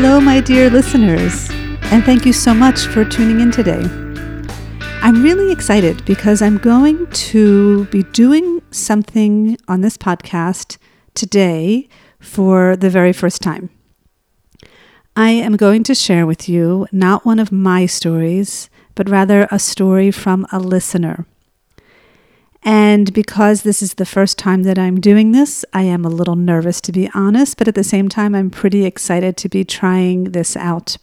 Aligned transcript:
Hello, 0.00 0.20
my 0.20 0.40
dear 0.40 0.70
listeners, 0.70 1.50
and 1.90 2.04
thank 2.04 2.24
you 2.24 2.32
so 2.32 2.54
much 2.54 2.86
for 2.86 3.04
tuning 3.04 3.40
in 3.40 3.50
today. 3.50 3.82
I'm 5.02 5.24
really 5.24 5.50
excited 5.50 6.04
because 6.04 6.40
I'm 6.40 6.58
going 6.58 7.08
to 7.32 7.84
be 7.86 8.04
doing 8.04 8.62
something 8.70 9.58
on 9.66 9.80
this 9.80 9.96
podcast 9.96 10.76
today 11.14 11.88
for 12.20 12.76
the 12.76 12.88
very 12.88 13.12
first 13.12 13.42
time. 13.42 13.70
I 15.16 15.30
am 15.30 15.56
going 15.56 15.82
to 15.82 15.96
share 15.96 16.26
with 16.26 16.48
you 16.48 16.86
not 16.92 17.26
one 17.26 17.40
of 17.40 17.50
my 17.50 17.86
stories, 17.86 18.70
but 18.94 19.08
rather 19.08 19.48
a 19.50 19.58
story 19.58 20.12
from 20.12 20.46
a 20.52 20.60
listener. 20.60 21.26
And 22.62 23.12
because 23.12 23.62
this 23.62 23.82
is 23.82 23.94
the 23.94 24.06
first 24.06 24.38
time 24.38 24.64
that 24.64 24.78
I'm 24.78 25.00
doing 25.00 25.32
this, 25.32 25.64
I 25.72 25.82
am 25.82 26.04
a 26.04 26.10
little 26.10 26.36
nervous 26.36 26.80
to 26.82 26.92
be 26.92 27.10
honest, 27.14 27.56
but 27.56 27.68
at 27.68 27.74
the 27.74 27.84
same 27.84 28.08
time, 28.08 28.34
I'm 28.34 28.50
pretty 28.50 28.84
excited 28.84 29.36
to 29.38 29.48
be 29.48 29.64
trying 29.64 30.32
this 30.32 30.56
out. 30.56 30.96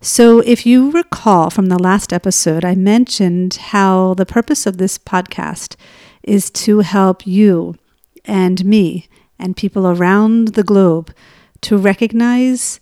So, 0.00 0.40
if 0.40 0.66
you 0.66 0.90
recall 0.90 1.48
from 1.48 1.66
the 1.66 1.78
last 1.78 2.12
episode, 2.12 2.64
I 2.64 2.74
mentioned 2.74 3.54
how 3.54 4.14
the 4.14 4.26
purpose 4.26 4.66
of 4.66 4.78
this 4.78 4.98
podcast 4.98 5.76
is 6.24 6.50
to 6.50 6.80
help 6.80 7.24
you 7.24 7.76
and 8.24 8.64
me 8.64 9.08
and 9.38 9.56
people 9.56 9.86
around 9.86 10.48
the 10.48 10.64
globe 10.64 11.14
to 11.60 11.76
recognize 11.76 12.80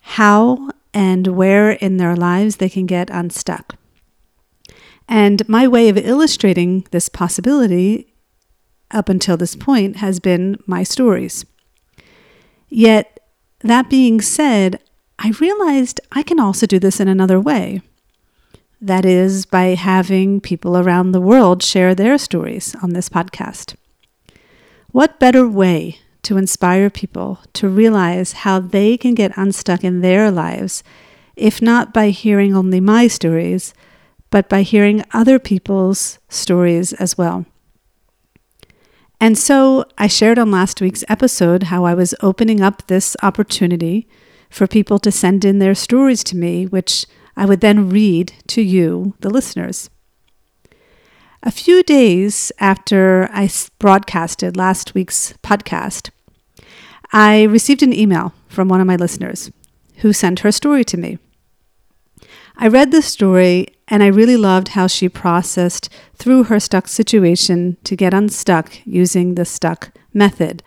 how 0.00 0.70
and 0.92 1.28
where 1.28 1.70
in 1.70 1.98
their 1.98 2.16
lives 2.16 2.56
they 2.56 2.68
can 2.68 2.86
get 2.86 3.10
unstuck. 3.10 3.76
And 5.10 5.46
my 5.48 5.66
way 5.66 5.88
of 5.88 5.98
illustrating 5.98 6.86
this 6.92 7.08
possibility 7.08 8.14
up 8.92 9.08
until 9.08 9.36
this 9.36 9.56
point 9.56 9.96
has 9.96 10.20
been 10.20 10.56
my 10.66 10.84
stories. 10.84 11.44
Yet, 12.68 13.18
that 13.62 13.90
being 13.90 14.20
said, 14.20 14.78
I 15.18 15.30
realized 15.40 16.00
I 16.12 16.22
can 16.22 16.38
also 16.38 16.64
do 16.64 16.78
this 16.78 17.00
in 17.00 17.08
another 17.08 17.40
way. 17.40 17.82
That 18.80 19.04
is, 19.04 19.46
by 19.46 19.74
having 19.74 20.40
people 20.40 20.78
around 20.78 21.10
the 21.10 21.20
world 21.20 21.64
share 21.64 21.92
their 21.92 22.16
stories 22.16 22.76
on 22.80 22.92
this 22.92 23.08
podcast. 23.08 23.74
What 24.92 25.18
better 25.18 25.46
way 25.46 25.98
to 26.22 26.36
inspire 26.36 26.88
people 26.88 27.40
to 27.54 27.68
realize 27.68 28.32
how 28.32 28.60
they 28.60 28.96
can 28.96 29.14
get 29.14 29.36
unstuck 29.36 29.82
in 29.82 30.02
their 30.02 30.30
lives, 30.30 30.84
if 31.34 31.60
not 31.60 31.92
by 31.92 32.10
hearing 32.10 32.54
only 32.54 32.78
my 32.78 33.08
stories, 33.08 33.74
but 34.30 34.48
by 34.48 34.62
hearing 34.62 35.04
other 35.12 35.38
people's 35.38 36.18
stories 36.28 36.92
as 36.94 37.18
well. 37.18 37.46
And 39.20 39.36
so 39.36 39.84
I 39.98 40.06
shared 40.06 40.38
on 40.38 40.50
last 40.50 40.80
week's 40.80 41.04
episode 41.08 41.64
how 41.64 41.84
I 41.84 41.94
was 41.94 42.14
opening 42.22 42.62
up 42.62 42.86
this 42.86 43.16
opportunity 43.22 44.08
for 44.48 44.66
people 44.66 44.98
to 45.00 45.12
send 45.12 45.44
in 45.44 45.58
their 45.58 45.74
stories 45.74 46.24
to 46.24 46.36
me, 46.36 46.66
which 46.66 47.06
I 47.36 47.44
would 47.44 47.60
then 47.60 47.90
read 47.90 48.32
to 48.48 48.62
you, 48.62 49.14
the 49.20 49.30
listeners. 49.30 49.90
A 51.42 51.50
few 51.50 51.82
days 51.82 52.52
after 52.58 53.28
I 53.32 53.48
broadcasted 53.78 54.56
last 54.56 54.94
week's 54.94 55.34
podcast, 55.42 56.10
I 57.12 57.44
received 57.44 57.82
an 57.82 57.92
email 57.92 58.34
from 58.48 58.68
one 58.68 58.80
of 58.80 58.86
my 58.86 58.96
listeners 58.96 59.50
who 59.96 60.12
sent 60.12 60.40
her 60.40 60.52
story 60.52 60.84
to 60.84 60.96
me. 60.96 61.18
I 62.56 62.68
read 62.68 62.90
the 62.90 63.02
story 63.02 63.68
and 63.88 64.02
I 64.02 64.06
really 64.06 64.36
loved 64.36 64.68
how 64.68 64.86
she 64.86 65.08
processed 65.08 65.88
through 66.14 66.44
her 66.44 66.60
stuck 66.60 66.88
situation 66.88 67.76
to 67.84 67.96
get 67.96 68.14
unstuck 68.14 68.72
using 68.84 69.34
the 69.34 69.44
stuck 69.44 69.90
method. 70.14 70.62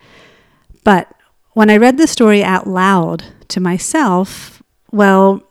But 0.84 1.12
when 1.52 1.70
I 1.70 1.76
read 1.76 1.96
the 1.96 2.06
story 2.06 2.44
out 2.44 2.66
loud 2.66 3.24
to 3.48 3.60
myself, 3.60 4.62
well, 4.90 5.42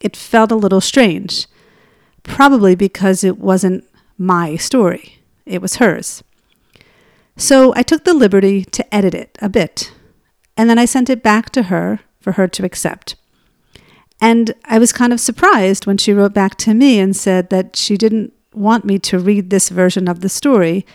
it 0.00 0.16
felt 0.16 0.52
a 0.52 0.56
little 0.56 0.80
strange. 0.80 1.46
Probably 2.22 2.74
because 2.74 3.24
it 3.24 3.38
wasn't 3.38 3.84
my 4.16 4.56
story, 4.56 5.18
it 5.44 5.60
was 5.60 5.76
hers. 5.76 6.22
So 7.36 7.72
I 7.74 7.82
took 7.82 8.04
the 8.04 8.14
liberty 8.14 8.64
to 8.64 8.94
edit 8.94 9.14
it 9.14 9.36
a 9.42 9.48
bit, 9.48 9.92
and 10.56 10.70
then 10.70 10.78
I 10.78 10.84
sent 10.84 11.10
it 11.10 11.22
back 11.22 11.50
to 11.50 11.64
her 11.64 12.00
for 12.20 12.32
her 12.32 12.46
to 12.48 12.64
accept. 12.64 13.16
And 14.20 14.54
I 14.64 14.78
was 14.78 14.92
kind 14.92 15.12
of 15.12 15.20
surprised 15.20 15.86
when 15.86 15.98
she 15.98 16.12
wrote 16.12 16.34
back 16.34 16.56
to 16.58 16.74
me 16.74 16.98
and 16.98 17.14
said 17.14 17.50
that 17.50 17.76
she 17.76 17.96
didn't 17.96 18.32
want 18.52 18.84
me 18.84 18.98
to 19.00 19.18
read 19.18 19.50
this 19.50 19.68
version 19.68 20.08
of 20.08 20.20
the 20.20 20.28
story 20.28 20.86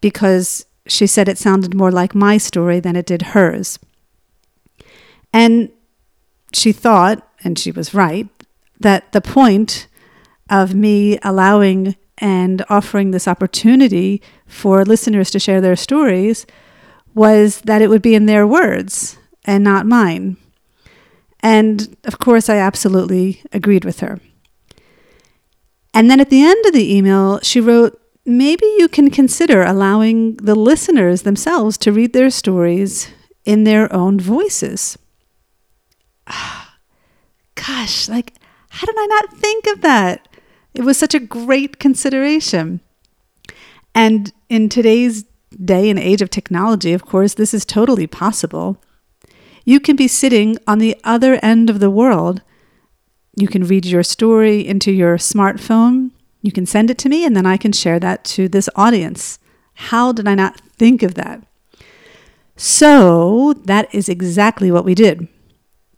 because 0.00 0.64
she 0.86 1.06
said 1.06 1.28
it 1.28 1.38
sounded 1.38 1.74
more 1.74 1.90
like 1.90 2.14
my 2.14 2.38
story 2.38 2.80
than 2.80 2.96
it 2.96 3.06
did 3.06 3.22
hers. 3.22 3.78
And 5.32 5.70
she 6.52 6.72
thought, 6.72 7.28
and 7.44 7.58
she 7.58 7.70
was 7.70 7.94
right, 7.94 8.28
that 8.80 9.12
the 9.12 9.20
point 9.20 9.86
of 10.48 10.74
me 10.74 11.18
allowing 11.22 11.96
and 12.16 12.64
offering 12.68 13.10
this 13.10 13.28
opportunity 13.28 14.22
for 14.46 14.84
listeners 14.84 15.30
to 15.30 15.38
share 15.38 15.60
their 15.60 15.76
stories 15.76 16.46
was 17.14 17.60
that 17.62 17.82
it 17.82 17.88
would 17.88 18.02
be 18.02 18.14
in 18.14 18.26
their 18.26 18.46
words 18.46 19.18
and 19.44 19.62
not 19.62 19.86
mine. 19.86 20.36
And 21.40 21.96
of 22.04 22.18
course, 22.18 22.48
I 22.48 22.56
absolutely 22.56 23.42
agreed 23.52 23.84
with 23.84 24.00
her. 24.00 24.20
And 25.94 26.10
then 26.10 26.20
at 26.20 26.30
the 26.30 26.42
end 26.42 26.66
of 26.66 26.72
the 26.72 26.94
email, 26.94 27.40
she 27.40 27.60
wrote, 27.60 28.00
Maybe 28.24 28.66
you 28.78 28.88
can 28.88 29.10
consider 29.10 29.62
allowing 29.62 30.36
the 30.36 30.54
listeners 30.54 31.22
themselves 31.22 31.78
to 31.78 31.92
read 31.92 32.12
their 32.12 32.28
stories 32.28 33.08
in 33.46 33.64
their 33.64 33.90
own 33.92 34.20
voices. 34.20 34.98
Gosh, 37.54 38.08
like, 38.08 38.34
how 38.68 38.86
did 38.86 38.96
I 38.98 39.06
not 39.06 39.38
think 39.38 39.66
of 39.66 39.80
that? 39.80 40.28
It 40.74 40.82
was 40.82 40.98
such 40.98 41.14
a 41.14 41.20
great 41.20 41.78
consideration. 41.78 42.80
And 43.94 44.32
in 44.48 44.68
today's 44.68 45.24
day 45.64 45.88
and 45.88 45.98
age 45.98 46.22
of 46.22 46.30
technology, 46.30 46.92
of 46.92 47.04
course, 47.04 47.34
this 47.34 47.54
is 47.54 47.64
totally 47.64 48.06
possible. 48.06 48.80
You 49.68 49.80
can 49.80 49.96
be 49.96 50.08
sitting 50.08 50.56
on 50.66 50.78
the 50.78 50.96
other 51.04 51.38
end 51.42 51.68
of 51.68 51.78
the 51.78 51.90
world. 51.90 52.40
You 53.36 53.46
can 53.46 53.66
read 53.66 53.84
your 53.84 54.02
story 54.02 54.66
into 54.66 54.90
your 54.90 55.18
smartphone. 55.18 56.12
You 56.40 56.52
can 56.52 56.64
send 56.64 56.88
it 56.88 56.96
to 57.00 57.10
me, 57.10 57.22
and 57.22 57.36
then 57.36 57.44
I 57.44 57.58
can 57.58 57.72
share 57.72 58.00
that 58.00 58.24
to 58.32 58.48
this 58.48 58.70
audience. 58.76 59.38
How 59.74 60.10
did 60.12 60.26
I 60.26 60.34
not 60.34 60.58
think 60.78 61.02
of 61.02 61.16
that? 61.16 61.42
So, 62.56 63.52
that 63.66 63.94
is 63.94 64.08
exactly 64.08 64.72
what 64.72 64.86
we 64.86 64.94
did. 64.94 65.28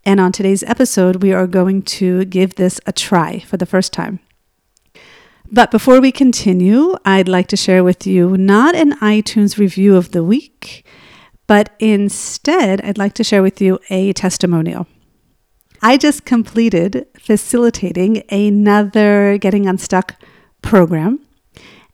And 0.03 0.19
on 0.19 0.33
today's 0.33 0.63
episode, 0.63 1.23
we 1.23 1.31
are 1.31 1.47
going 1.47 1.83
to 1.83 2.25
give 2.25 2.55
this 2.55 2.81
a 2.85 2.91
try 2.91 3.39
for 3.39 3.55
the 3.55 3.65
first 3.65 3.93
time. 3.93 4.19
But 5.49 5.71
before 5.71 6.01
we 6.01 6.11
continue, 6.11 6.97
I'd 7.05 7.29
like 7.29 7.47
to 7.47 7.55
share 7.55 7.85
with 7.85 8.05
you 8.05 8.35
not 8.35 8.75
an 8.75 8.97
iTunes 8.99 9.57
review 9.57 9.95
of 9.95 10.11
the 10.11 10.25
week, 10.25 10.83
but 11.51 11.75
instead, 11.79 12.79
I'd 12.79 12.97
like 12.97 13.13
to 13.15 13.25
share 13.25 13.41
with 13.43 13.59
you 13.59 13.77
a 13.89 14.13
testimonial. 14.13 14.87
I 15.81 15.97
just 15.97 16.23
completed 16.23 17.07
facilitating 17.19 18.23
another 18.31 19.37
Getting 19.37 19.67
Unstuck 19.67 20.15
program, 20.61 21.19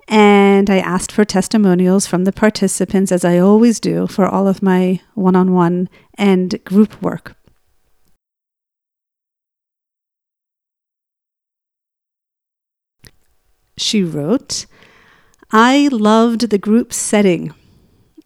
and 0.08 0.70
I 0.70 0.78
asked 0.78 1.12
for 1.12 1.26
testimonials 1.26 2.06
from 2.06 2.26
the 2.26 2.32
participants, 2.32 3.12
as 3.12 3.26
I 3.26 3.40
always 3.40 3.80
do 3.80 4.06
for 4.06 4.28
all 4.28 4.48
of 4.48 4.62
my 4.62 5.02
one 5.16 5.36
on 5.36 5.54
one 5.54 5.90
and 6.20 6.64
group 6.64 7.02
work. 7.02 7.36
She 13.76 14.04
wrote, 14.04 14.68
I 15.52 15.90
loved 15.92 16.52
the 16.52 16.60
group 16.60 16.94
setting 16.94 17.56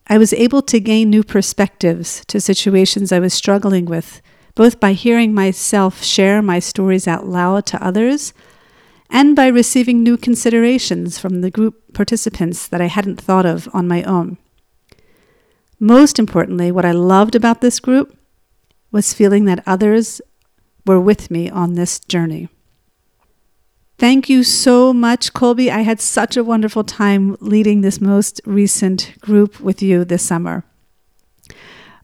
I 0.07 0.18
was 0.18 0.33
able 0.33 0.62
to 0.63 0.80
gain 0.80 1.09
new 1.09 1.24
perspectives 1.24 2.24
to 2.27 2.42
situations 2.42 3.12
I 3.12 3.19
was 3.19 3.33
struggling 3.33 3.86
with, 3.86 4.21
both 4.56 4.80
by 4.80 4.94
hearing 4.94 5.33
myself 5.33 6.03
share 6.03 6.42
my 6.42 6.59
stories 6.59 7.07
out 7.07 7.25
loud 7.25 7.65
to 7.68 7.83
others 7.83 8.33
and 9.09 9.36
by 9.36 9.48
receiving 9.48 10.01
new 10.01 10.18
considerations 10.18 11.19
from 11.19 11.42
the 11.42 11.51
group 11.51 11.94
participants 11.94 12.68
that 12.68 12.81
I 12.81 12.88
hadn't 12.88 13.21
thought 13.21 13.45
of 13.45 13.68
on 13.74 13.88
my 13.88 14.03
own. 14.03 14.38
Most 15.80 16.19
importantly, 16.19 16.71
what 16.71 16.86
I 16.86 16.92
loved 16.92 17.36
about 17.36 17.62
this 17.62 17.80
group 17.80 18.18
was 18.92 19.13
feeling 19.13 19.45
that 19.45 19.63
others 19.65 20.21
were 20.86 21.00
with 21.00 21.31
me 21.31 21.50
on 21.50 21.74
this 21.74 22.00
journey. 22.00 22.50
Thank 24.01 24.30
you 24.30 24.44
so 24.44 24.94
much, 24.94 25.31
Colby. 25.31 25.69
I 25.69 25.81
had 25.81 26.01
such 26.01 26.36
a 26.36 26.44
wonderful 26.44 26.83
time 26.83 27.38
leading 27.39 27.81
this 27.81 28.01
most 28.01 28.42
recent 28.45 29.13
group 29.21 29.59
with 29.59 29.83
you 29.83 30.03
this 30.03 30.24
summer. 30.24 30.63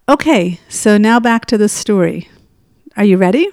Okay, 0.08 0.60
so 0.70 1.00
now 1.00 1.20
back 1.20 1.48
to 1.48 1.58
the 1.58 1.68
story. 1.68 2.30
Are 2.96 3.04
you 3.04 3.18
ready? 3.18 3.50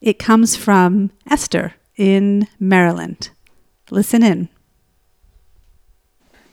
It 0.00 0.20
comes 0.20 0.54
from 0.54 1.10
Esther 1.28 1.74
in 1.96 2.46
Maryland. 2.60 3.30
Listen 3.90 4.22
in. 4.22 4.50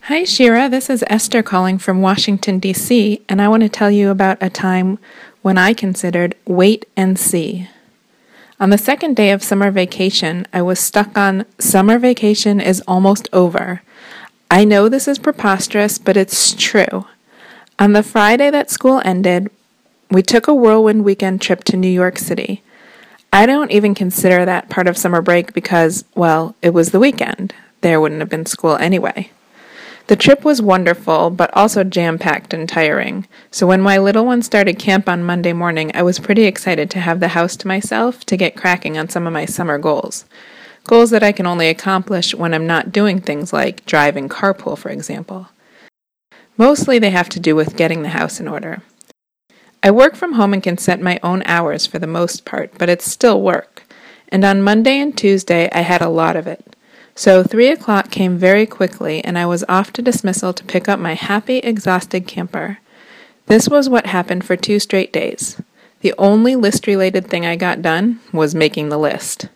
Hi, 0.06 0.24
Shira. 0.24 0.70
This 0.70 0.90
is 0.90 1.04
Esther 1.06 1.44
calling 1.44 1.78
from 1.78 2.02
Washington, 2.02 2.58
D.C., 2.58 3.24
and 3.30 3.44
I 3.44 3.48
want 3.48 3.62
to 3.62 3.70
tell 3.70 3.92
you 3.92 4.10
about 4.10 4.42
a 4.42 4.50
time 4.50 4.98
when 5.44 5.60
I 5.60 5.76
considered 5.76 6.34
wait 6.48 6.88
and 6.98 7.20
see. 7.20 7.70
On 8.58 8.70
the 8.70 8.78
second 8.78 9.18
day 9.18 9.32
of 9.32 9.44
summer 9.44 9.70
vacation, 9.70 10.48
I 10.54 10.62
was 10.62 10.80
stuck 10.80 11.18
on 11.18 11.46
summer 11.60 12.00
vacation 12.00 12.62
is 12.62 12.82
almost 12.88 13.28
over. 13.34 13.82
I 14.50 14.64
know 14.64 14.88
this 14.88 15.10
is 15.10 15.20
preposterous, 15.20 15.98
but 15.98 16.16
it's 16.16 16.54
true. 16.54 17.06
On 17.80 17.92
the 17.92 18.02
Friday 18.02 18.50
that 18.52 18.70
school 18.70 19.02
ended, 19.04 19.52
we 20.10 20.22
took 20.22 20.48
a 20.48 20.56
whirlwind 20.56 21.04
weekend 21.04 21.42
trip 21.42 21.66
to 21.66 21.76
New 21.76 21.90
York 21.90 22.18
City. 22.18 22.64
I 23.34 23.46
don't 23.46 23.72
even 23.72 23.94
consider 23.94 24.46
that 24.46 24.70
part 24.70 24.88
of 24.88 24.98
summer 24.98 25.22
break 25.22 25.54
because, 25.54 26.06
well, 26.16 26.56
it 26.62 26.74
was 26.74 26.92
the 26.92 27.00
weekend. 27.00 27.54
There 27.82 28.00
wouldn't 28.00 28.22
have 28.22 28.30
been 28.30 28.46
school 28.46 28.78
anyway. 28.78 29.32
The 30.08 30.16
trip 30.16 30.46
was 30.46 30.62
wonderful, 30.62 31.32
but 31.32 31.56
also 31.56 31.84
jam 31.84 32.20
packed 32.20 32.54
and 32.54 32.70
tiring. 32.70 33.28
So 33.50 33.66
when 33.66 33.82
my 33.82 33.98
little 33.98 34.26
one 34.26 34.44
started 34.44 34.78
camp 34.78 35.10
on 35.10 35.24
Monday 35.24 35.52
morning, 35.52 35.90
I 35.96 36.04
was 36.04 36.20
pretty 36.20 36.44
excited 36.44 36.92
to 36.92 37.00
have 37.00 37.20
the 37.20 37.30
house 37.30 37.56
to 37.58 37.68
myself 37.68 38.24
to 38.26 38.38
get 38.38 38.56
cracking 38.56 39.00
on 39.00 39.10
some 39.10 39.26
of 39.26 39.34
my 39.34 39.46
summer 39.46 39.80
goals. 39.80 40.26
Goals 40.84 41.10
that 41.10 41.24
I 41.24 41.32
can 41.32 41.48
only 41.48 41.70
accomplish 41.70 42.36
when 42.36 42.54
I'm 42.54 42.68
not 42.68 42.92
doing 42.92 43.20
things 43.20 43.52
like 43.52 43.84
driving 43.88 44.30
carpool, 44.30 44.78
for 44.78 44.90
example. 44.90 45.50
Mostly 46.56 47.00
they 47.00 47.10
have 47.10 47.30
to 47.30 47.40
do 47.40 47.56
with 47.56 47.76
getting 47.76 48.04
the 48.04 48.10
house 48.10 48.40
in 48.40 48.48
order. 48.48 48.84
I 49.82 49.90
work 49.90 50.16
from 50.16 50.34
home 50.34 50.54
and 50.54 50.62
can 50.62 50.78
set 50.78 51.02
my 51.02 51.20
own 51.24 51.42
hours 51.48 51.88
for 51.88 51.98
the 51.98 52.06
most 52.06 52.46
part, 52.46 52.78
but 52.78 52.90
it's 52.90 53.10
still 53.10 53.42
work. 53.42 53.84
And 54.30 54.46
on 54.46 54.62
Monday 54.62 55.00
and 55.00 55.18
Tuesday, 55.18 55.68
I 55.72 55.82
had 55.82 56.02
a 56.02 56.10
lot 56.10 56.36
of 56.36 56.46
it. 56.46 56.76
So 57.16 57.44
three 57.44 57.70
o'clock 57.70 58.12
came 58.12 58.38
very 58.38 58.66
quickly, 58.66 59.24
and 59.24 59.38
I 59.38 59.46
was 59.46 59.64
off 59.70 59.94
to 59.94 60.02
dismissal 60.02 60.52
to 60.54 60.64
pick 60.66 60.90
up 60.90 61.00
my 61.00 61.14
happy, 61.14 61.60
exhausted 61.60 62.28
camper. 62.28 62.80
This 63.46 63.70
was 63.70 63.88
what 63.88 64.08
happened 64.08 64.44
for 64.44 64.58
two 64.58 64.80
straight 64.80 65.14
days. 65.14 65.62
The 66.02 66.14
only 66.18 66.58
list 66.58 66.88
related 66.88 67.28
thing 67.28 67.46
I 67.46 67.56
got 67.56 67.82
done 67.82 68.20
was 68.34 68.54
making 68.54 68.90
the 68.90 68.98
list. 68.98 69.48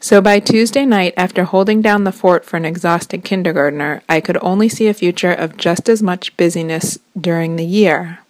So 0.00 0.20
by 0.20 0.38
Tuesday 0.40 0.84
night, 0.84 1.14
after 1.16 1.44
holding 1.44 1.80
down 1.80 2.04
the 2.04 2.12
fort 2.12 2.44
for 2.44 2.56
an 2.56 2.64
exhausted 2.64 3.24
kindergartner, 3.24 4.02
I 4.08 4.20
could 4.20 4.38
only 4.42 4.68
see 4.68 4.86
a 4.86 4.94
future 4.94 5.32
of 5.32 5.56
just 5.56 5.88
as 5.88 6.02
much 6.02 6.36
busyness 6.36 6.98
during 7.18 7.56
the 7.56 7.64
year. 7.64 8.20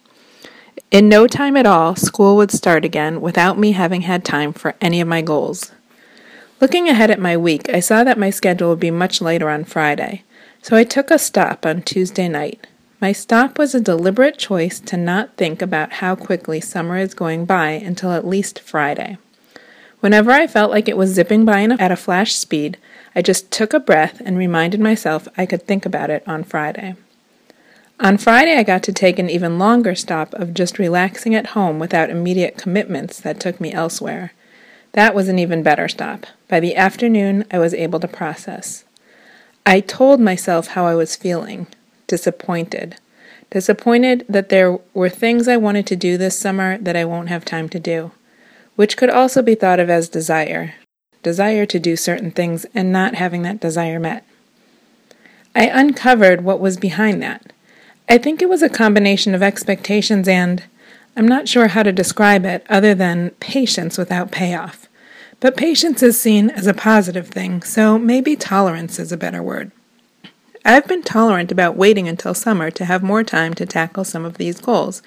In 0.91 1.09
no 1.09 1.27
time 1.27 1.55
at 1.55 1.67
all, 1.67 1.95
school 1.95 2.37
would 2.37 2.51
start 2.51 2.83
again 2.85 3.21
without 3.21 3.59
me 3.59 3.73
having 3.73 4.01
had 4.01 4.25
time 4.25 4.53
for 4.53 4.75
any 4.81 5.01
of 5.01 5.07
my 5.07 5.21
goals. 5.21 5.71
Looking 6.61 6.89
ahead 6.89 7.09
at 7.09 7.21
my 7.21 7.37
week, 7.37 7.69
I 7.69 7.79
saw 7.79 8.03
that 8.03 8.17
my 8.17 8.29
schedule 8.29 8.69
would 8.69 8.81
be 8.81 8.91
much 8.91 9.21
later 9.21 9.49
on 9.49 9.63
Friday, 9.63 10.23
so 10.61 10.75
I 10.75 10.83
took 10.83 11.09
a 11.09 11.17
stop 11.17 11.65
on 11.65 11.83
Tuesday 11.83 12.27
night. 12.27 12.67
My 12.99 13.13
stop 13.13 13.57
was 13.57 13.73
a 13.73 13.79
deliberate 13.79 14.37
choice 14.37 14.81
to 14.81 14.97
not 14.97 15.37
think 15.37 15.61
about 15.61 15.93
how 15.93 16.15
quickly 16.15 16.59
summer 16.59 16.97
is 16.97 17.13
going 17.13 17.45
by 17.45 17.69
until 17.69 18.11
at 18.11 18.27
least 18.27 18.59
Friday. 18.59 19.17
Whenever 20.01 20.31
I 20.31 20.47
felt 20.47 20.69
like 20.69 20.89
it 20.89 20.97
was 20.97 21.13
zipping 21.13 21.45
by 21.45 21.63
at 21.63 21.93
a 21.93 21.95
flash 21.95 22.35
speed, 22.35 22.77
I 23.15 23.21
just 23.21 23.51
took 23.51 23.73
a 23.73 23.79
breath 23.79 24.21
and 24.25 24.37
reminded 24.37 24.81
myself 24.81 25.29
I 25.37 25.45
could 25.45 25.65
think 25.65 25.85
about 25.85 26.09
it 26.09 26.27
on 26.27 26.43
Friday. 26.43 26.95
On 28.01 28.17
Friday, 28.17 28.57
I 28.57 28.63
got 28.63 28.83
to 28.83 28.93
take 28.93 29.17
an 29.17 29.29
even 29.29 29.59
longer 29.59 29.95
stop 29.95 30.33
of 30.33 30.53
just 30.53 30.77
relaxing 30.77 31.35
at 31.35 31.47
home 31.47 31.79
without 31.79 32.09
immediate 32.09 32.57
commitments 32.57 33.17
that 33.21 33.39
took 33.39 33.61
me 33.61 33.71
elsewhere. 33.71 34.33
That 34.93 35.13
was 35.13 35.27
an 35.27 35.39
even 35.39 35.63
better 35.63 35.87
stop. 35.87 36.25
By 36.47 36.59
the 36.59 36.75
afternoon, 36.75 37.45
I 37.51 37.59
was 37.59 37.73
able 37.73 37.99
to 37.99 38.07
process. 38.07 38.85
I 39.65 39.81
told 39.81 40.19
myself 40.19 40.69
how 40.69 40.85
I 40.85 40.95
was 40.95 41.15
feeling 41.15 41.67
disappointed. 42.07 42.95
Disappointed 43.51 44.25
that 44.27 44.49
there 44.49 44.79
were 44.93 45.09
things 45.09 45.47
I 45.47 45.57
wanted 45.57 45.85
to 45.87 45.95
do 45.95 46.17
this 46.17 46.37
summer 46.37 46.77
that 46.79 46.95
I 46.95 47.05
won't 47.05 47.29
have 47.29 47.45
time 47.45 47.69
to 47.69 47.79
do, 47.79 48.11
which 48.75 48.97
could 48.97 49.09
also 49.09 49.41
be 49.41 49.55
thought 49.55 49.79
of 49.79 49.89
as 49.89 50.09
desire 50.09 50.73
desire 51.21 51.65
to 51.65 51.79
do 51.79 51.97
certain 51.97 52.31
things 52.31 52.65
and 52.73 52.91
not 52.91 53.15
having 53.15 53.41
that 53.41 53.59
desire 53.59 53.99
met. 53.99 54.23
I 55.53 55.65
uncovered 55.65 56.41
what 56.41 56.59
was 56.59 56.77
behind 56.77 57.21
that. 57.21 57.51
I 58.07 58.17
think 58.17 58.41
it 58.41 58.49
was 58.49 58.63
a 58.63 58.69
combination 58.69 59.35
of 59.35 59.43
expectations 59.43 60.27
and 60.27 60.63
I'm 61.19 61.27
not 61.27 61.49
sure 61.49 61.67
how 61.67 61.83
to 61.83 61.91
describe 61.91 62.45
it 62.45 62.65
other 62.69 62.95
than 62.95 63.31
patience 63.41 63.97
without 63.97 64.31
payoff. 64.31 64.87
But 65.41 65.57
patience 65.57 66.01
is 66.01 66.17
seen 66.17 66.49
as 66.49 66.65
a 66.65 66.73
positive 66.73 67.27
thing, 67.27 67.61
so 67.61 67.99
maybe 67.99 68.37
tolerance 68.37 68.99
is 68.99 69.11
a 69.11 69.17
better 69.17 69.43
word. 69.43 69.73
I've 70.63 70.87
been 70.87 71.03
tolerant 71.03 71.51
about 71.51 71.75
waiting 71.75 72.07
until 72.07 72.33
summer 72.33 72.71
to 72.71 72.85
have 72.85 73.03
more 73.03 73.25
time 73.25 73.53
to 73.55 73.65
tackle 73.65 74.05
some 74.05 74.23
of 74.23 74.37
these 74.37 74.61
goals, 74.61 75.01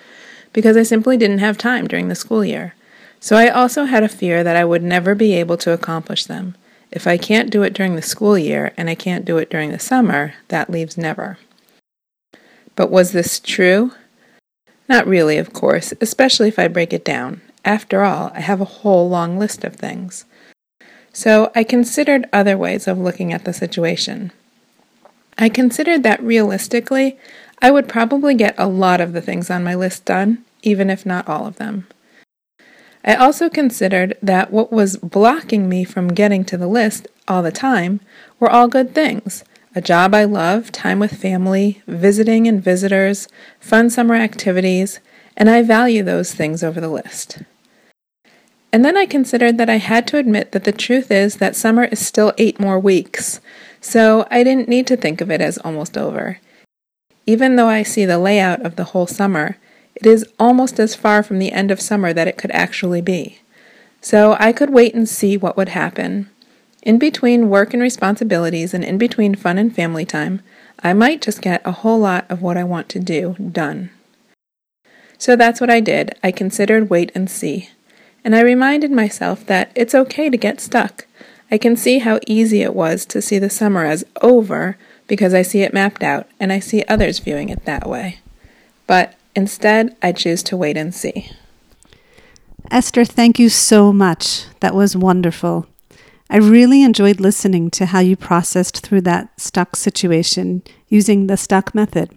because 0.52 0.76
I 0.76 0.82
simply 0.82 1.16
didn't 1.16 1.38
have 1.38 1.56
time 1.56 1.88
during 1.88 2.08
the 2.08 2.14
school 2.14 2.44
year. 2.44 2.74
So 3.18 3.36
I 3.36 3.48
also 3.48 3.84
had 3.86 4.02
a 4.02 4.08
fear 4.08 4.44
that 4.44 4.54
I 4.54 4.66
would 4.66 4.82
never 4.82 5.14
be 5.14 5.32
able 5.32 5.56
to 5.56 5.72
accomplish 5.72 6.26
them. 6.26 6.56
If 6.90 7.06
I 7.06 7.16
can't 7.16 7.48
do 7.48 7.62
it 7.62 7.72
during 7.72 7.96
the 7.96 8.02
school 8.02 8.36
year 8.36 8.74
and 8.76 8.90
I 8.90 8.94
can't 8.94 9.24
do 9.24 9.38
it 9.38 9.48
during 9.48 9.72
the 9.72 9.78
summer, 9.78 10.34
that 10.48 10.68
leaves 10.68 10.98
never. 10.98 11.38
But 12.76 12.90
was 12.90 13.12
this 13.12 13.40
true? 13.40 13.92
Not 14.92 15.06
really, 15.06 15.38
of 15.38 15.54
course, 15.54 15.94
especially 16.02 16.48
if 16.48 16.58
I 16.58 16.68
break 16.68 16.92
it 16.92 17.02
down. 17.02 17.40
After 17.64 18.02
all, 18.04 18.30
I 18.34 18.40
have 18.40 18.60
a 18.60 18.66
whole 18.66 19.08
long 19.08 19.38
list 19.38 19.64
of 19.64 19.74
things. 19.74 20.26
So 21.14 21.50
I 21.54 21.64
considered 21.64 22.28
other 22.30 22.58
ways 22.58 22.86
of 22.86 22.98
looking 22.98 23.32
at 23.32 23.46
the 23.46 23.54
situation. 23.54 24.32
I 25.38 25.48
considered 25.48 26.02
that 26.02 26.22
realistically, 26.22 27.16
I 27.62 27.70
would 27.70 27.88
probably 27.88 28.34
get 28.34 28.54
a 28.58 28.68
lot 28.68 29.00
of 29.00 29.14
the 29.14 29.22
things 29.22 29.48
on 29.48 29.64
my 29.64 29.74
list 29.74 30.04
done, 30.04 30.44
even 30.62 30.90
if 30.90 31.06
not 31.06 31.26
all 31.26 31.46
of 31.46 31.56
them. 31.56 31.86
I 33.02 33.14
also 33.14 33.48
considered 33.48 34.18
that 34.22 34.52
what 34.52 34.70
was 34.70 34.98
blocking 34.98 35.70
me 35.70 35.84
from 35.84 36.08
getting 36.08 36.44
to 36.44 36.58
the 36.58 36.68
list 36.68 37.08
all 37.26 37.42
the 37.42 37.50
time 37.50 38.00
were 38.38 38.50
all 38.50 38.68
good 38.68 38.94
things 38.94 39.42
a 39.74 39.80
job 39.80 40.14
I 40.14 40.24
love, 40.24 40.70
time 40.70 40.98
with 40.98 41.20
family, 41.20 41.82
visiting 41.86 42.46
and 42.46 42.62
visitors, 42.62 43.28
fun 43.58 43.88
summer 43.90 44.14
activities, 44.14 45.00
and 45.36 45.48
I 45.48 45.62
value 45.62 46.02
those 46.02 46.34
things 46.34 46.62
over 46.62 46.80
the 46.80 46.90
list. 46.90 47.42
And 48.72 48.84
then 48.84 48.96
I 48.96 49.06
considered 49.06 49.58
that 49.58 49.70
I 49.70 49.76
had 49.76 50.06
to 50.08 50.18
admit 50.18 50.52
that 50.52 50.64
the 50.64 50.72
truth 50.72 51.10
is 51.10 51.36
that 51.36 51.56
summer 51.56 51.84
is 51.84 52.04
still 52.04 52.32
eight 52.38 52.58
more 52.58 52.78
weeks, 52.78 53.40
so 53.80 54.26
I 54.30 54.42
didn't 54.44 54.68
need 54.68 54.86
to 54.88 54.96
think 54.96 55.20
of 55.20 55.30
it 55.30 55.40
as 55.40 55.58
almost 55.58 55.96
over. 55.98 56.38
Even 57.26 57.56
though 57.56 57.68
I 57.68 57.82
see 57.82 58.04
the 58.04 58.18
layout 58.18 58.64
of 58.64 58.76
the 58.76 58.84
whole 58.84 59.06
summer, 59.06 59.56
it 59.94 60.06
is 60.06 60.26
almost 60.38 60.80
as 60.80 60.94
far 60.94 61.22
from 61.22 61.38
the 61.38 61.52
end 61.52 61.70
of 61.70 61.80
summer 61.80 62.12
that 62.12 62.28
it 62.28 62.38
could 62.38 62.50
actually 62.52 63.00
be. 63.00 63.40
So 64.00 64.36
I 64.40 64.52
could 64.52 64.70
wait 64.70 64.94
and 64.94 65.08
see 65.08 65.36
what 65.36 65.56
would 65.56 65.68
happen. 65.70 66.28
In 66.82 66.98
between 66.98 67.48
work 67.48 67.72
and 67.72 67.82
responsibilities 67.82 68.74
and 68.74 68.84
in 68.84 68.98
between 68.98 69.36
fun 69.36 69.56
and 69.56 69.74
family 69.74 70.04
time, 70.04 70.42
I 70.80 70.92
might 70.92 71.22
just 71.22 71.40
get 71.40 71.62
a 71.64 71.70
whole 71.70 72.00
lot 72.00 72.28
of 72.28 72.42
what 72.42 72.56
I 72.56 72.64
want 72.64 72.88
to 72.90 72.98
do 72.98 73.34
done. 73.34 73.90
So 75.16 75.36
that's 75.36 75.60
what 75.60 75.70
I 75.70 75.78
did. 75.78 76.16
I 76.24 76.32
considered 76.32 76.90
wait 76.90 77.12
and 77.14 77.30
see. 77.30 77.70
And 78.24 78.34
I 78.34 78.40
reminded 78.40 78.90
myself 78.90 79.46
that 79.46 79.70
it's 79.76 79.94
okay 79.94 80.28
to 80.28 80.36
get 80.36 80.60
stuck. 80.60 81.06
I 81.52 81.58
can 81.58 81.76
see 81.76 82.00
how 82.00 82.18
easy 82.26 82.62
it 82.62 82.74
was 82.74 83.06
to 83.06 83.22
see 83.22 83.38
the 83.38 83.50
summer 83.50 83.84
as 83.84 84.04
over 84.20 84.76
because 85.06 85.34
I 85.34 85.42
see 85.42 85.62
it 85.62 85.74
mapped 85.74 86.02
out 86.02 86.28
and 86.40 86.52
I 86.52 86.58
see 86.58 86.82
others 86.88 87.20
viewing 87.20 87.48
it 87.48 87.64
that 87.64 87.88
way. 87.88 88.18
But 88.88 89.14
instead, 89.36 89.96
I 90.02 90.10
choose 90.10 90.42
to 90.44 90.56
wait 90.56 90.76
and 90.76 90.92
see. 90.92 91.30
Esther, 92.70 93.04
thank 93.04 93.38
you 93.38 93.48
so 93.48 93.92
much. 93.92 94.46
That 94.60 94.74
was 94.74 94.96
wonderful. 94.96 95.68
I 96.32 96.38
really 96.38 96.82
enjoyed 96.82 97.20
listening 97.20 97.70
to 97.72 97.84
how 97.84 97.98
you 97.98 98.16
processed 98.16 98.80
through 98.80 99.02
that 99.02 99.38
stuck 99.38 99.76
situation 99.76 100.62
using 100.88 101.26
the 101.26 101.36
stuck 101.36 101.74
method. 101.74 102.16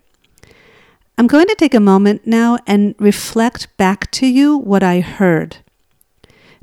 I'm 1.17 1.27
going 1.27 1.47
to 1.47 1.55
take 1.55 1.73
a 1.73 1.81
moment 1.81 2.25
now 2.25 2.57
and 2.65 2.95
reflect 2.97 3.75
back 3.75 4.09
to 4.11 4.25
you 4.25 4.55
what 4.55 4.83
I 4.83 5.01
heard. 5.01 5.57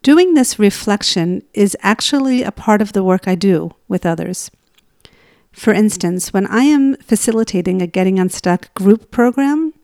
Doing 0.00 0.32
this 0.32 0.58
reflection 0.58 1.42
is 1.52 1.76
actually 1.82 2.42
a 2.42 2.52
part 2.52 2.80
of 2.80 2.94
the 2.94 3.04
work 3.04 3.28
I 3.28 3.34
do 3.34 3.72
with 3.86 4.06
others. 4.06 4.50
For 5.52 5.74
instance, 5.74 6.32
when 6.32 6.46
I 6.46 6.62
am 6.62 6.96
facilitating 6.96 7.82
a 7.82 7.86
Getting 7.86 8.18
Unstuck 8.18 8.72
group 8.72 9.10
program, 9.10 9.74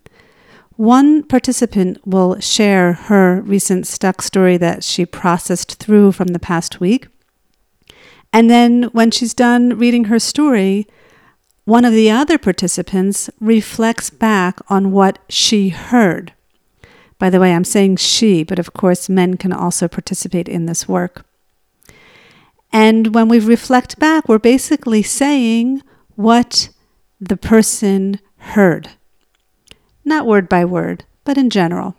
One 0.76 1.24
participant 1.24 1.98
will 2.06 2.38
share 2.38 2.92
her 2.92 3.42
recent 3.42 3.84
stuck 3.86 4.22
story 4.22 4.56
that 4.58 4.84
she 4.84 5.04
processed 5.04 5.74
through 5.74 6.12
from 6.12 6.28
the 6.28 6.38
past 6.38 6.78
week. 6.78 7.08
And 8.32 8.50
then 8.50 8.84
when 8.92 9.10
she's 9.10 9.34
done 9.34 9.78
reading 9.78 10.04
her 10.04 10.18
story, 10.18 10.86
one 11.64 11.84
of 11.84 11.92
the 11.92 12.10
other 12.10 12.38
participants 12.38 13.28
reflects 13.40 14.10
back 14.10 14.58
on 14.70 14.92
what 14.92 15.18
she 15.28 15.70
heard. 15.70 16.32
By 17.18 17.30
the 17.30 17.40
way, 17.40 17.52
I'm 17.52 17.64
saying 17.64 17.96
she, 17.96 18.44
but 18.44 18.58
of 18.58 18.72
course, 18.72 19.08
men 19.08 19.36
can 19.36 19.52
also 19.52 19.88
participate 19.88 20.48
in 20.48 20.66
this 20.66 20.88
work. 20.88 21.26
And 22.72 23.14
when 23.14 23.28
we 23.28 23.38
reflect 23.38 23.98
back, 23.98 24.28
we're 24.28 24.38
basically 24.38 25.02
saying 25.02 25.82
what 26.14 26.68
the 27.20 27.36
person 27.36 28.20
heard. 28.36 28.90
Not 30.04 30.26
word 30.26 30.48
by 30.48 30.64
word, 30.64 31.04
but 31.24 31.36
in 31.36 31.50
general. 31.50 31.96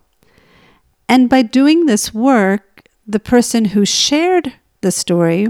And 1.08 1.30
by 1.30 1.42
doing 1.42 1.86
this 1.86 2.14
work, 2.14 2.88
the 3.06 3.20
person 3.20 3.66
who 3.66 3.84
shared 3.84 4.54
the 4.82 4.92
story 4.92 5.48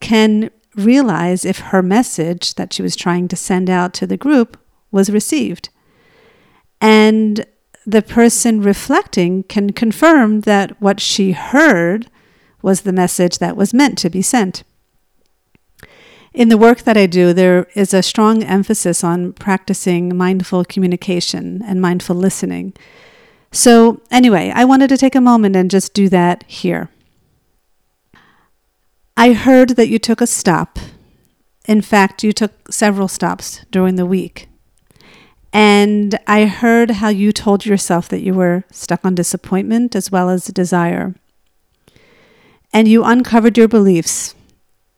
can 0.00 0.50
realize 0.74 1.44
if 1.44 1.58
her 1.58 1.82
message 1.82 2.54
that 2.54 2.72
she 2.72 2.82
was 2.82 2.96
trying 2.96 3.28
to 3.28 3.36
send 3.36 3.68
out 3.68 3.92
to 3.94 4.06
the 4.06 4.16
group 4.16 4.56
was 4.90 5.10
received. 5.10 5.68
And 6.80 7.44
the 7.86 8.02
person 8.02 8.62
reflecting 8.62 9.42
can 9.44 9.72
confirm 9.72 10.42
that 10.42 10.80
what 10.80 11.00
she 11.00 11.32
heard 11.32 12.10
was 12.62 12.82
the 12.82 12.92
message 12.92 13.38
that 13.38 13.56
was 13.56 13.74
meant 13.74 13.98
to 13.98 14.10
be 14.10 14.22
sent. 14.22 14.62
In 16.32 16.48
the 16.48 16.58
work 16.58 16.82
that 16.82 16.96
I 16.96 17.06
do, 17.06 17.32
there 17.32 17.66
is 17.74 17.92
a 17.92 18.02
strong 18.02 18.44
emphasis 18.44 19.02
on 19.02 19.32
practicing 19.32 20.16
mindful 20.16 20.64
communication 20.64 21.60
and 21.64 21.80
mindful 21.80 22.14
listening. 22.14 22.72
So, 23.50 24.00
anyway, 24.12 24.52
I 24.54 24.64
wanted 24.64 24.88
to 24.90 24.96
take 24.96 25.16
a 25.16 25.20
moment 25.20 25.56
and 25.56 25.70
just 25.70 25.92
do 25.92 26.08
that 26.10 26.44
here. 26.46 26.88
I 29.20 29.34
heard 29.34 29.76
that 29.76 29.90
you 29.90 29.98
took 29.98 30.22
a 30.22 30.26
stop. 30.26 30.78
In 31.68 31.82
fact, 31.82 32.24
you 32.24 32.32
took 32.32 32.72
several 32.72 33.06
stops 33.06 33.66
during 33.70 33.96
the 33.96 34.06
week. 34.06 34.48
And 35.52 36.18
I 36.26 36.46
heard 36.46 36.90
how 36.90 37.10
you 37.10 37.30
told 37.30 37.66
yourself 37.66 38.08
that 38.08 38.22
you 38.22 38.32
were 38.32 38.64
stuck 38.70 39.04
on 39.04 39.14
disappointment 39.14 39.94
as 39.94 40.10
well 40.10 40.30
as 40.30 40.46
desire. 40.46 41.14
And 42.72 42.88
you 42.88 43.04
uncovered 43.04 43.58
your 43.58 43.68
beliefs 43.68 44.34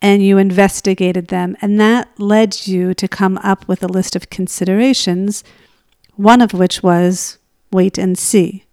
and 0.01 0.25
you 0.25 0.39
investigated 0.39 1.27
them. 1.27 1.57
And 1.61 1.81
that 1.81 2.09
led 2.17 2.69
you 2.69 2.95
to 2.95 3.09
come 3.09 3.39
up 3.39 3.67
with 3.67 3.83
a 3.83 3.89
list 3.89 4.15
of 4.15 4.31
considerations, 4.31 5.43
one 6.15 6.41
of 6.41 6.55
which 6.55 6.81
was 6.81 7.39
wait 7.73 7.99
and 7.99 8.17
see. 8.17 8.67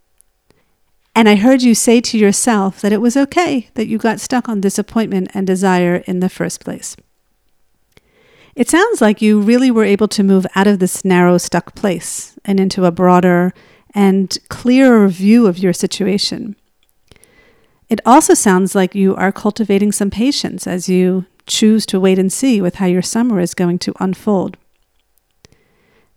And 1.16 1.28
I 1.28 1.36
heard 1.36 1.62
you 1.62 1.76
say 1.76 2.02
to 2.02 2.18
yourself 2.18 2.82
that 2.82 2.94
it 2.94 3.02
was 3.02 3.18
okay 3.18 3.70
that 3.74 3.88
you 3.88 3.98
got 3.98 4.20
stuck 4.20 4.48
on 4.48 4.62
disappointment 4.62 5.32
and 5.34 5.46
desire 5.46 5.98
in 6.08 6.20
the 6.20 6.30
first 6.30 6.64
place. 6.64 6.96
It 8.56 8.70
sounds 8.70 9.02
like 9.02 9.22
you 9.22 9.40
really 9.40 9.72
were 9.72 9.84
able 9.86 10.08
to 10.10 10.24
move 10.24 10.46
out 10.56 10.68
of 10.68 10.80
this 10.80 11.06
narrow, 11.06 11.38
stuck 11.38 11.76
place 11.76 12.38
and 12.44 12.60
into 12.60 12.86
a 12.86 12.92
broader 12.92 13.54
and 13.94 14.38
clearer 14.50 15.08
view 15.08 15.48
of 15.48 15.58
your 15.58 15.74
situation. 15.74 16.56
It 17.90 18.02
also 18.06 18.34
sounds 18.34 18.76
like 18.76 18.94
you 18.94 19.16
are 19.16 19.32
cultivating 19.32 19.92
some 19.92 20.12
patience 20.12 20.68
as 20.68 20.88
you 20.88 21.26
choose 21.48 21.86
to 21.88 22.00
wait 22.00 22.20
and 22.20 22.32
see 22.32 22.62
with 22.62 22.76
how 22.76 22.86
your 22.86 23.02
summer 23.02 23.40
is 23.40 23.54
going 23.56 23.80
to 23.80 23.94
unfold. 24.00 24.58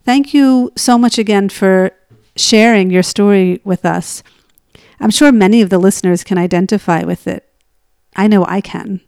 Thank 0.05 0.35
you 0.35 0.73
so 0.77 0.99
much 0.99 1.19
again 1.19 1.49
for 1.49 1.93
sharing 2.37 2.91
your 2.91 3.03
story 3.03 3.61
with 3.65 3.85
us. 3.85 4.23
I'm 5.03 5.11
sure 5.11 5.33
many 5.33 5.61
of 5.61 5.69
the 5.69 5.79
listeners 5.79 6.23
can 6.23 6.39
identify 6.39 7.03
with 7.03 7.27
it. 7.27 7.49
I 8.15 8.29
know 8.29 8.45
I 8.47 8.61
can. 8.61 9.01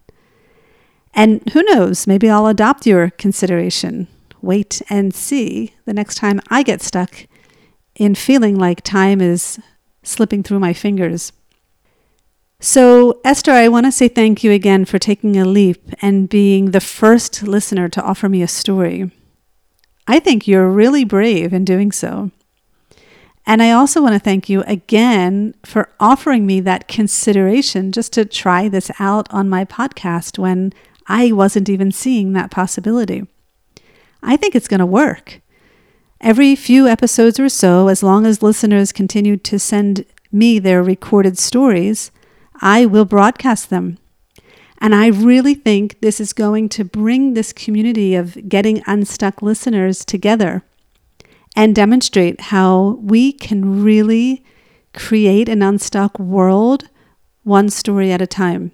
And 1.13 1.41
who 1.53 1.63
knows, 1.63 2.05
maybe 2.05 2.29
I'll 2.29 2.47
adopt 2.47 2.85
your 2.85 3.11
consideration. 3.11 4.09
Wait 4.41 4.81
and 4.89 5.15
see 5.15 5.73
the 5.85 5.93
next 5.93 6.15
time 6.15 6.41
I 6.49 6.63
get 6.63 6.81
stuck 6.81 7.27
in 7.95 8.13
feeling 8.13 8.59
like 8.59 8.81
time 8.81 9.21
is 9.21 9.57
slipping 10.03 10.43
through 10.43 10.59
my 10.59 10.73
fingers. 10.73 11.31
So, 12.59 13.21
Esther, 13.23 13.51
I 13.51 13.69
want 13.69 13.85
to 13.85 13.91
say 13.91 14.09
thank 14.09 14.43
you 14.43 14.51
again 14.51 14.83
for 14.83 14.99
taking 14.99 15.37
a 15.37 15.45
leap 15.45 15.91
and 16.01 16.27
being 16.27 16.71
the 16.71 16.81
first 16.81 17.43
listener 17.43 17.87
to 17.89 18.03
offer 18.03 18.27
me 18.27 18.41
a 18.41 18.47
story. 18.47 19.11
I 20.07 20.19
think 20.19 20.45
you're 20.45 20.69
really 20.69 21.05
brave 21.05 21.53
in 21.53 21.63
doing 21.63 21.93
so. 21.93 22.31
And 23.47 23.61
I 23.61 23.71
also 23.71 24.01
want 24.01 24.13
to 24.13 24.19
thank 24.19 24.49
you 24.49 24.63
again 24.63 25.53
for 25.63 25.89
offering 25.99 26.45
me 26.45 26.59
that 26.61 26.87
consideration 26.87 27.91
just 27.91 28.11
to 28.13 28.25
try 28.25 28.67
this 28.67 28.89
out 28.99 29.31
on 29.31 29.49
my 29.49 29.65
podcast 29.65 30.39
when 30.39 30.73
I 31.07 31.31
wasn't 31.31 31.69
even 31.69 31.91
seeing 31.91 32.33
that 32.33 32.49
possibility. 32.49 33.27
I 34.23 34.35
think 34.35 34.55
it's 34.55 34.67
going 34.67 34.79
to 34.79 34.85
work. 34.85 35.41
Every 36.19 36.55
few 36.55 36.87
episodes 36.87 37.39
or 37.39 37.49
so, 37.49 37.87
as 37.87 38.01
long 38.01 38.25
as 38.25 38.41
listeners 38.41 38.91
continue 38.91 39.37
to 39.37 39.59
send 39.59 40.05
me 40.31 40.57
their 40.57 40.81
recorded 40.81 41.37
stories, 41.37 42.09
I 42.61 42.87
will 42.87 43.05
broadcast 43.05 43.69
them. 43.69 43.99
And 44.79 44.95
I 44.95 45.07
really 45.07 45.53
think 45.53 45.99
this 46.01 46.19
is 46.19 46.33
going 46.33 46.69
to 46.69 46.83
bring 46.83 47.33
this 47.33 47.53
community 47.53 48.15
of 48.15 48.49
getting 48.49 48.81
unstuck 48.87 49.41
listeners 49.41 50.03
together 50.03 50.63
and 51.55 51.75
demonstrate 51.75 52.41
how 52.41 52.99
we 53.01 53.31
can 53.31 53.83
really 53.83 54.43
create 54.93 55.49
an 55.49 55.61
unstuck 55.61 56.17
world 56.19 56.89
one 57.43 57.69
story 57.69 58.11
at 58.11 58.21
a 58.21 58.27
time. 58.27 58.71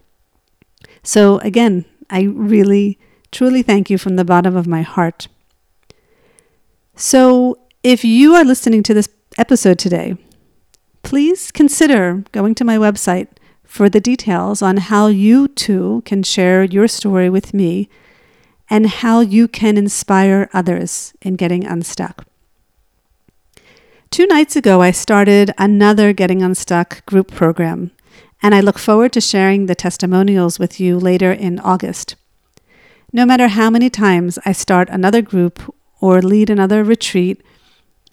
So, 1.04 1.40
again, 1.40 1.86
I 2.10 2.24
really, 2.24 3.00
truly 3.32 3.62
thank 3.64 3.90
you 3.90 3.98
from 3.98 4.16
the 4.16 4.26
bottom 4.26 4.56
of 4.56 4.68
my 4.68 4.82
heart. 4.82 5.28
So, 6.96 7.58
if 7.84 8.04
you 8.04 8.36
are 8.36 8.44
listening 8.44 8.84
to 8.84 8.94
this 8.94 9.10
episode 9.38 9.80
today, 9.80 10.18
please 11.04 11.52
consider 11.52 12.24
going 12.32 12.56
to 12.56 12.64
my 12.64 12.78
website 12.78 13.28
for 13.64 13.90
the 13.90 14.02
details 14.02 14.62
on 14.62 14.78
how 14.78 15.08
you 15.08 15.48
too 15.48 16.04
can 16.06 16.24
share 16.24 16.64
your 16.64 16.88
story 16.88 17.30
with 17.30 17.54
me 17.54 17.90
and 18.70 18.88
how 18.88 19.22
you 19.22 19.48
can 19.48 19.78
inspire 19.78 20.50
others 20.54 21.14
in 21.22 21.36
getting 21.36 21.66
unstuck. 21.66 22.26
Two 24.12 24.28
nights 24.28 24.58
ago, 24.58 24.82
I 24.82 24.92
started 24.92 25.54
another 25.58 26.12
Getting 26.12 26.44
Unstuck 26.44 27.06
group 27.06 27.32
program, 27.32 27.92
and 28.44 28.54
I 28.54 28.60
look 28.60 28.78
forward 28.78 29.14
to 29.14 29.22
sharing 29.22 29.68
the 29.68 29.74
testimonials 29.74 30.60
with 30.60 30.82
you 30.82 31.00
later 31.00 31.32
in 31.32 31.60
August. 31.60 32.18
No 33.14 33.26
matter 33.26 33.48
how 33.48 33.70
many 33.70 33.90
times 33.90 34.38
I 34.46 34.52
start 34.52 34.90
another 34.90 35.22
group 35.22 35.74
or 36.02 36.22
lead 36.22 36.50
another 36.50 36.84
retreat, 36.84 37.42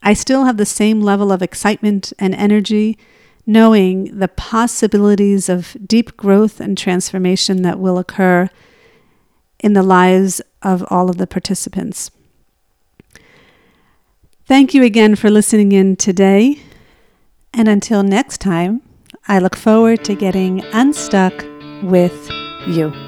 I 0.01 0.15
still 0.15 0.45
have 0.45 0.57
the 0.57 0.65
same 0.65 1.01
level 1.01 1.33
of 1.33 1.43
excitement 1.43 2.13
and 2.17 2.33
energy 2.33 2.97
knowing 3.45 4.17
the 4.17 4.29
possibilities 4.29 5.49
of 5.49 5.77
deep 5.85 6.17
growth 6.17 6.61
and 6.61 6.79
transformation 6.79 7.63
that 7.63 7.81
will 7.81 7.99
occur 7.99 8.49
in 9.59 9.73
the 9.73 9.83
lives 9.83 10.41
of 10.63 10.85
all 10.91 11.11
of 11.11 11.17
the 11.17 11.27
participants. 11.27 12.13
Thank 14.49 14.73
you 14.73 14.83
again 14.83 15.15
for 15.15 15.29
listening 15.29 15.73
in 15.73 15.97
today. 15.97 16.59
And 17.53 17.69
until 17.69 18.03
next 18.03 18.41
time, 18.41 18.81
I 19.27 19.41
look 19.41 19.55
forward 19.55 20.07
to 20.07 20.15
getting 20.15 20.65
unstuck 20.73 21.45
with 21.83 22.31
you. 22.67 23.08